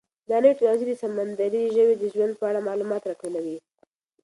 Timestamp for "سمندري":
1.03-1.63